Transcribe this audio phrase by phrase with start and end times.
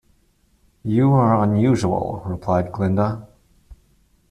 [0.83, 3.27] "You are unusual," replied Glinda.